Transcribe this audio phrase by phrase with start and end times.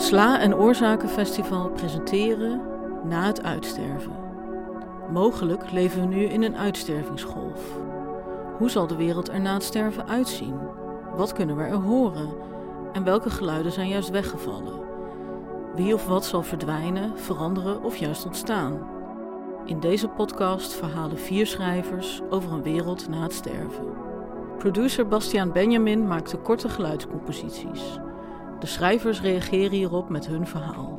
[0.00, 2.60] Sla- en Oorzakenfestival presenteren
[3.04, 4.12] Na het uitsterven.
[5.12, 7.60] Mogelijk leven we nu in een uitstervingsgolf.
[8.58, 10.54] Hoe zal de wereld er na het sterven uitzien?
[11.16, 12.28] Wat kunnen we er horen?
[12.92, 14.80] En welke geluiden zijn juist weggevallen?
[15.74, 18.88] Wie of wat zal verdwijnen, veranderen of juist ontstaan?
[19.64, 23.86] In deze podcast verhalen vier schrijvers over een wereld na het sterven.
[24.58, 27.98] Producer Bastiaan Benjamin maakte korte geluidscomposities.
[28.60, 30.98] De schrijvers reageren hierop met hun verhaal.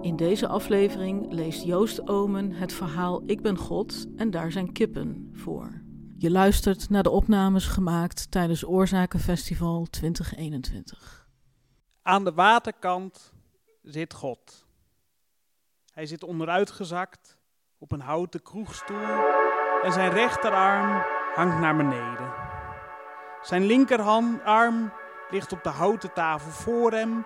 [0.00, 5.30] In deze aflevering leest Joost Omen het verhaal Ik ben God en daar zijn kippen
[5.32, 5.82] voor.
[6.18, 11.28] Je luistert naar de opnames gemaakt tijdens Oorzakenfestival 2021.
[12.02, 13.32] Aan de waterkant
[13.82, 14.66] zit God.
[15.92, 17.38] Hij zit onderuitgezakt
[17.78, 19.26] op een houten kroegstoel
[19.82, 21.02] en zijn rechterarm
[21.34, 22.32] hangt naar beneden.
[23.42, 24.92] Zijn linkerarm
[25.30, 27.24] ligt op de houten tafel voor hem.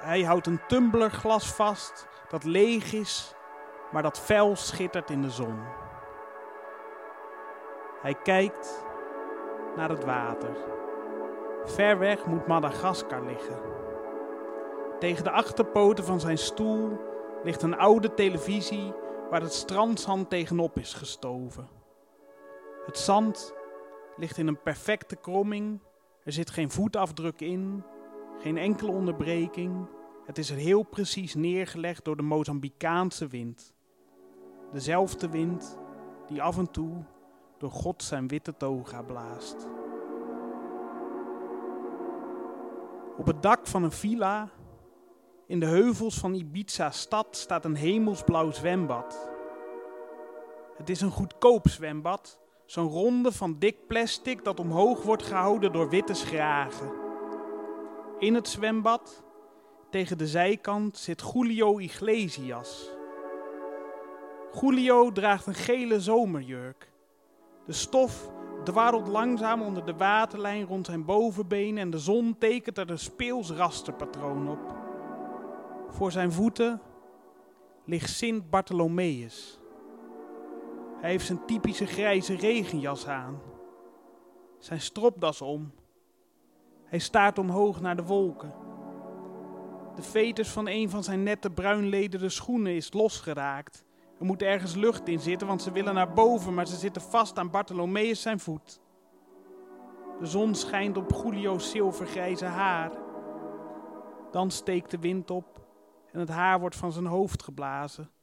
[0.00, 3.34] Hij houdt een tumblerglas vast dat leeg is,
[3.90, 5.58] maar dat fel schittert in de zon.
[8.02, 8.84] Hij kijkt
[9.76, 10.56] naar het water.
[11.64, 13.58] Ver weg moet Madagaskar liggen.
[14.98, 17.00] Tegen de achterpoten van zijn stoel
[17.42, 18.92] ligt een oude televisie
[19.30, 21.68] waar het strandzand tegenop is gestoven.
[22.86, 23.54] Het zand
[24.16, 25.80] ligt in een perfecte kromming.
[26.24, 27.84] Er zit geen voetafdruk in,
[28.38, 29.86] geen enkele onderbreking.
[30.26, 33.74] Het is heel precies neergelegd door de Mozambicaanse wind.
[34.72, 35.78] Dezelfde wind
[36.26, 37.04] die af en toe
[37.58, 39.68] door God zijn witte toga blaast.
[43.16, 44.48] Op het dak van een villa
[45.46, 49.30] in de heuvels van Ibiza stad staat een hemelsblauw zwembad.
[50.76, 55.88] Het is een goedkoop zwembad, zo'n ronde van dik plastic dat omhoog wordt gehouden door
[55.88, 56.92] witte schragen.
[58.18, 59.24] In het zwembad,
[59.90, 62.90] tegen de zijkant, zit Julio Iglesias.
[64.60, 66.92] Julio draagt een gele zomerjurk.
[67.66, 68.30] De stof
[68.64, 73.50] dwarrelt langzaam onder de waterlijn rond zijn bovenbeen en de zon tekent er een speels
[73.50, 74.74] rasterpatroon op.
[75.88, 76.80] Voor zijn voeten
[77.84, 79.58] ligt Sint Bartholomeus.
[81.04, 83.40] Hij heeft zijn typische grijze regenjas aan,
[84.58, 85.72] zijn stropdas om.
[86.84, 88.54] Hij staart omhoog naar de wolken.
[89.94, 93.84] De veters van een van zijn nette bruinlederen schoenen is losgeraakt.
[94.18, 97.38] Er moet ergens lucht in zitten, want ze willen naar boven, maar ze zitten vast
[97.38, 98.80] aan Bartholomeus zijn voet.
[100.20, 102.92] De zon schijnt op Julio's zilvergrijze haar.
[104.30, 105.66] Dan steekt de wind op
[106.12, 108.13] en het haar wordt van zijn hoofd geblazen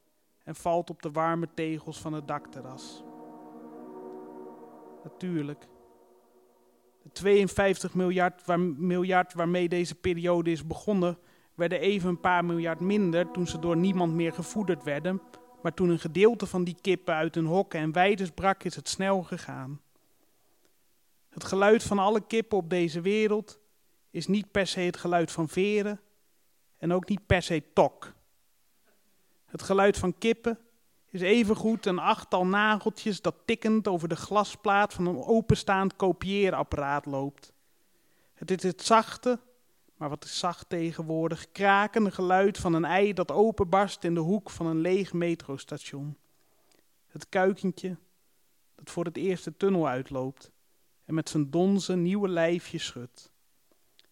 [0.44, 3.04] en valt op de warme tegels van het dakterras.
[5.02, 5.66] Natuurlijk.
[7.02, 11.18] De 52 miljard, miljard waarmee deze periode is begonnen,
[11.54, 15.22] werden even een paar miljard minder toen ze door niemand meer gevoederd werden.
[15.62, 18.88] Maar toen een gedeelte van die kippen uit hun hokken en weides brak, is het
[18.88, 19.80] snel gegaan.
[21.28, 23.58] Het geluid van alle kippen op deze wereld
[24.10, 26.00] is niet per se het geluid van veren
[26.78, 28.12] en ook niet per se tok.
[29.52, 30.58] Het geluid van kippen
[31.08, 37.52] is evengoed een achttal nageltjes dat tikkend over de glasplaat van een openstaand kopieerapparaat loopt.
[38.34, 39.38] Het is het zachte,
[39.96, 44.50] maar wat is zacht tegenwoordig, krakende geluid van een ei dat openbarst in de hoek
[44.50, 46.16] van een leeg metrostation.
[47.06, 47.96] Het kuikentje
[48.74, 50.50] dat voor het eerst de tunnel uitloopt
[51.04, 53.32] en met zijn donze nieuwe lijfje schudt.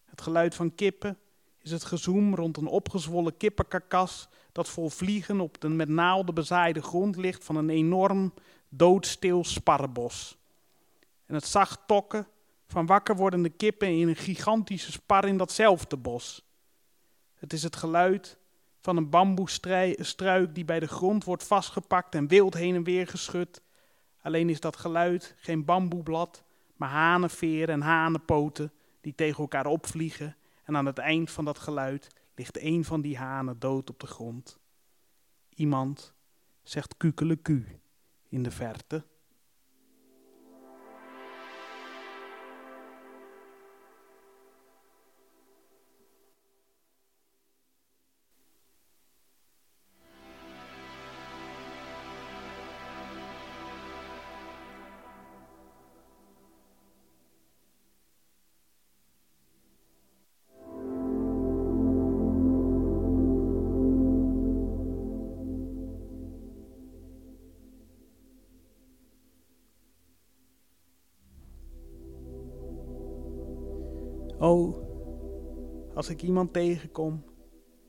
[0.03, 1.17] Het geluid van kippen
[1.57, 6.81] is het gezoem rond een opgezwollen kippenkarkas dat vol vliegen op de met naalden bezaaide
[6.81, 8.33] grond ligt van een enorm
[8.69, 10.37] doodstil sparrenbos.
[11.25, 12.27] En het zacht tokken
[12.67, 16.45] van wakker wordende kippen in een gigantische spar in datzelfde bos.
[17.35, 18.37] Het is het geluid
[18.79, 23.61] van een bamboestruik die bij de grond wordt vastgepakt en wild heen en weer geschud.
[24.21, 26.43] Alleen is dat geluid geen bamboeblad,
[26.75, 30.35] maar hanenveren en hanenpoten die tegen elkaar opvliegen.
[30.63, 32.07] En aan het eind van dat geluid
[32.41, 34.59] ligt een van die hanen dood op de grond.
[35.49, 36.13] Iemand
[36.63, 37.81] zegt kukeleku
[38.29, 39.05] in de verte.
[74.41, 74.75] Oh,
[75.95, 77.23] als ik iemand tegenkom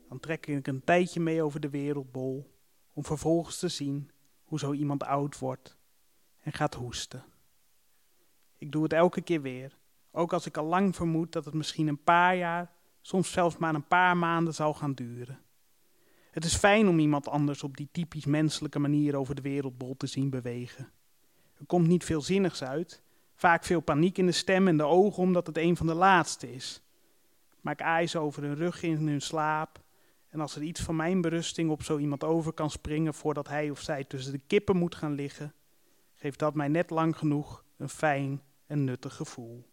[0.09, 2.57] Dan trek ik een tijdje mee over de wereldbol,
[2.93, 4.11] om vervolgens te zien
[4.43, 5.77] hoe zo iemand oud wordt
[6.39, 7.23] en gaat hoesten.
[8.57, 9.77] Ik doe het elke keer weer,
[10.11, 12.71] ook als ik al lang vermoed dat het misschien een paar jaar,
[13.01, 15.39] soms zelfs maar een paar maanden zal gaan duren.
[16.31, 20.07] Het is fijn om iemand anders op die typisch menselijke manier over de wereldbol te
[20.07, 20.91] zien bewegen.
[21.53, 23.02] Er komt niet veel zinnigs uit,
[23.43, 26.53] vaak veel paniek in de stem en de ogen omdat het een van de laatste
[26.53, 26.81] is.
[27.61, 29.81] Maar ik ijs over hun rug in hun slaap
[30.29, 33.69] en als er iets van mijn berusting op zo iemand over kan springen voordat hij
[33.69, 35.53] of zij tussen de kippen moet gaan liggen,
[36.15, 39.69] geeft dat mij net lang genoeg een fijn en nuttig gevoel.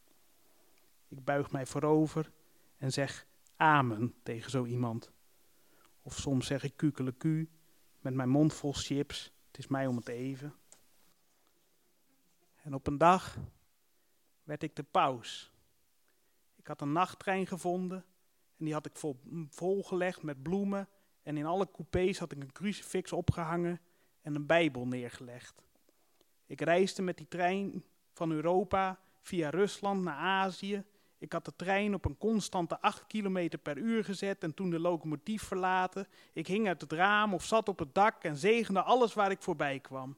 [1.08, 2.31] Ik buig mij voorover
[2.76, 3.26] en zeg
[3.56, 5.11] amen tegen zo iemand.
[6.02, 7.49] Of soms zeg ik kukeleku
[8.00, 9.32] met mijn mond vol chips.
[9.46, 10.55] Het is mij om het even.
[12.62, 13.37] En op een dag
[14.50, 15.52] werd ik de paus.
[16.56, 18.05] Ik had een nachttrein gevonden
[18.58, 20.88] en die had ik vol, volgelegd met bloemen.
[21.23, 23.81] En in alle coupés had ik een crucifix opgehangen
[24.23, 25.62] en een bijbel neergelegd.
[26.47, 30.85] Ik reisde met die trein van Europa via Rusland naar Azië
[31.20, 34.79] ik had de trein op een constante 8 km per uur gezet en toen de
[34.79, 36.08] locomotief verlaten.
[36.32, 39.43] Ik hing uit het raam of zat op het dak en zegende alles waar ik
[39.43, 40.17] voorbij kwam.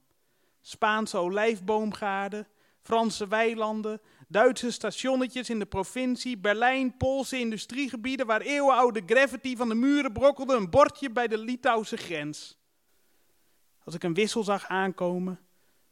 [0.61, 2.47] Spaanse olijfboomgaarden,
[2.83, 9.75] Franse weilanden, Duitse stationnetjes in de provincie, Berlijn, Poolse industriegebieden waar eeuwenoude gravity van de
[9.75, 12.59] muren brokkelde, een bordje bij de Litouwse grens.
[13.85, 15.41] Als ik een wissel zag aankomen,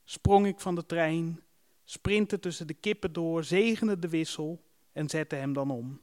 [0.05, 1.43] sprong ik van de trein,
[1.85, 6.01] sprintte tussen de kippen door, zegende de wissel en zette hem dan om.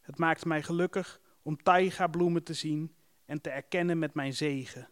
[0.00, 2.94] Het maakte mij gelukkig om taiga-bloemen te zien
[3.24, 4.88] en te erkennen met mijn zegen.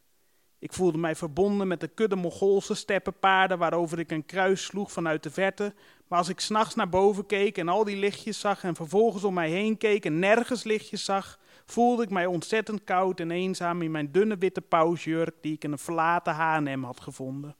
[0.62, 5.23] Ik voelde mij verbonden met de kudde Mongoolse steppenpaarden waarover ik een kruis sloeg vanuit
[5.23, 5.75] de verte.
[6.09, 9.35] Maar als ik s'nachts naar boven keek en al die lichtjes zag en vervolgens om
[9.35, 13.91] mij heen keek en nergens lichtjes zag, voelde ik mij ontzettend koud en eenzaam in
[13.91, 17.56] mijn dunne witte pausjurk die ik in een verlaten H&M had gevonden.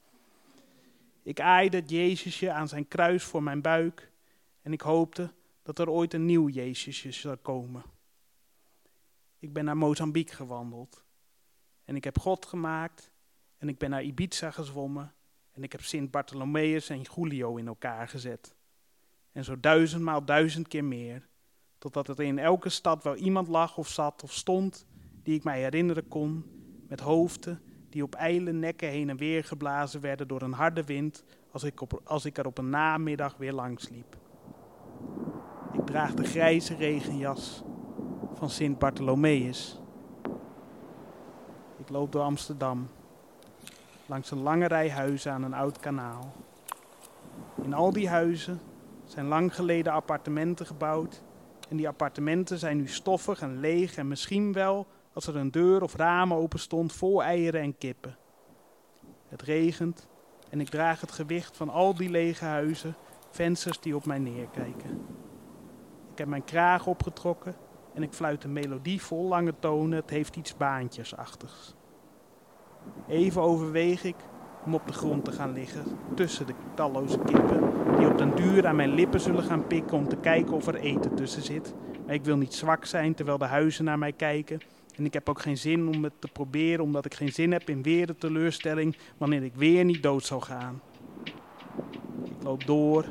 [1.23, 4.13] Ik aaide het Jezusje aan zijn kruis voor mijn buik
[4.63, 5.33] en ik hoopte
[5.63, 7.83] dat er ooit een nieuw Jezusje zou komen.
[9.39, 11.05] Ik ben naar Mozambique gewandeld.
[11.93, 13.11] En ik heb God gemaakt.
[13.59, 15.13] En ik ben naar Ibiza gezwommen.
[15.53, 18.55] En ik heb Sint Bartholomeus en Julio in elkaar gezet.
[19.33, 21.29] En zo duizendmaal duizend keer meer.
[21.79, 24.87] Totdat er in elke stad wel iemand lag of zat of stond
[25.23, 26.45] die ik mij herinneren kon.
[26.89, 31.25] Met hoofden die op ijle nekken heen en weer geblazen werden door een harde wind
[31.51, 34.17] als ik, als ik er op een namiddag weer langs liep.
[35.73, 37.63] Ik draag de grijze regenjas
[38.35, 39.82] van Sint Bartholomeus.
[41.83, 42.89] Ik loop door Amsterdam,
[44.07, 46.33] langs een lange rij huizen aan een oud kanaal.
[47.63, 48.61] In al die huizen
[49.05, 51.23] zijn lang geleden appartementen gebouwd
[51.69, 55.83] en die appartementen zijn nu stoffig en leeg en misschien wel, als er een deur
[55.83, 58.17] of raam open stond, vol eieren en kippen.
[59.29, 60.09] Het regent
[60.49, 62.95] en ik draag het gewicht van al die lege huizen,
[63.31, 65.07] vensters die op mij neerkijken.
[66.13, 67.55] Ik heb mijn kraag opgetrokken
[67.95, 69.99] en ik fluit een melodie vol lange tonen.
[69.99, 71.75] Het heeft iets baantjesachtigs.
[73.09, 74.17] Even overweeg ik
[74.65, 75.85] om op de grond te gaan liggen
[76.15, 80.09] tussen de talloze kippen die op den duur aan mijn lippen zullen gaan pikken om
[80.09, 81.75] te kijken of er eten tussen zit.
[82.07, 84.61] Maar ik wil niet zwak zijn terwijl de huizen naar mij kijken.
[84.97, 87.69] En ik heb ook geen zin om het te proberen, omdat ik geen zin heb
[87.69, 90.81] in weer de teleurstelling wanneer ik weer niet dood zou gaan.
[92.25, 93.05] Ik loop door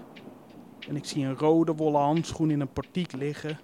[0.88, 3.60] en ik zie een rode wollen handschoen in een portiek liggen,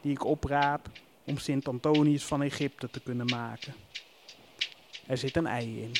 [0.00, 0.88] die ik opraap
[1.24, 3.74] om Sint Antonius van Egypte te kunnen maken.
[5.06, 5.92] Er zit een ei in.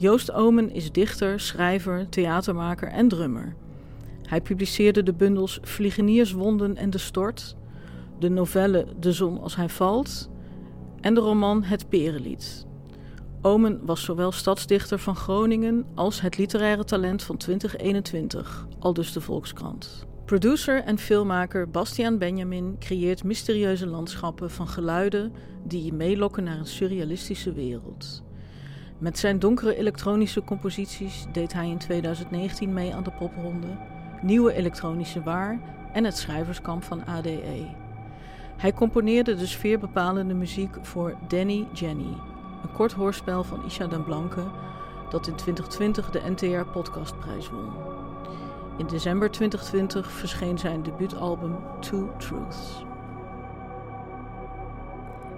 [0.00, 3.54] Joost Omen is dichter, schrijver, theatermaker en drummer.
[4.22, 7.56] Hij publiceerde de bundels Vliegenierswonden en de Stort,
[8.18, 10.30] de novelle De zon als hij valt
[11.00, 12.66] en de roman Het Perenlied.
[13.42, 20.06] Omen was zowel stadsdichter van Groningen als het literaire talent van 2021, aldus de Volkskrant.
[20.24, 25.32] Producer en filmmaker Bastiaan Benjamin creëert mysterieuze landschappen van geluiden
[25.64, 28.22] die je meelokken naar een surrealistische wereld.
[29.00, 33.66] Met zijn donkere elektronische composities deed hij in 2019 mee aan de popronde,
[34.22, 35.58] Nieuwe Elektronische Waar
[35.92, 37.66] en het schrijverskamp van ADE.
[38.56, 42.16] Hij componeerde de sfeerbepalende muziek voor Danny Jenny,
[42.62, 44.44] een kort hoorspel van Isha den Blanke
[45.10, 47.72] dat in 2020 de NTR Podcastprijs won.
[48.78, 52.84] In december 2020 verscheen zijn debuutalbum Two Truths.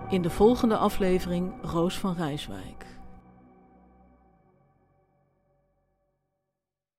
[0.09, 3.01] In de volgende aflevering Roos van Rijswijk.